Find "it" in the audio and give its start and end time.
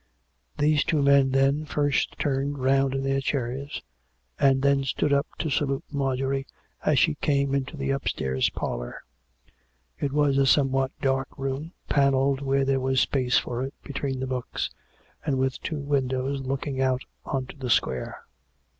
9.99-10.11, 13.63-13.75